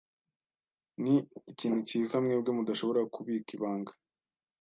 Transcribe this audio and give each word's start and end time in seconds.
Ni 1.01 1.15
ikintu 1.51 1.79
cyiza 1.87 2.15
mwebwe 2.23 2.49
mudashobora 2.57 3.01
kubika 3.13 3.49
ibanga. 3.57 3.91